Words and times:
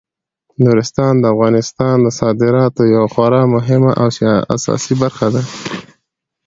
نورستان 0.63 1.13
د 1.19 1.23
افغانستان 1.33 1.95
د 2.01 2.07
صادراتو 2.19 2.81
یوه 2.93 3.07
خورا 3.13 3.43
مهمه 3.55 3.91
او 4.01 4.07
اساسي 4.55 4.93
برخه 5.03 5.27
ده. 5.33 5.43